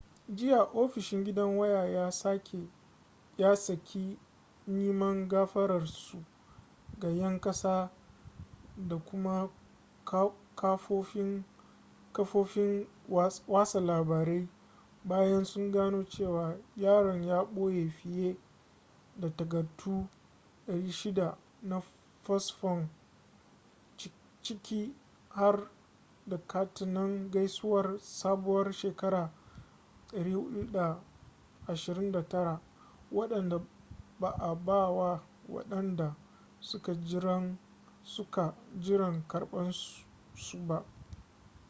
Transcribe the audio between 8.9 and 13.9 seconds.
kuma kafofin watsa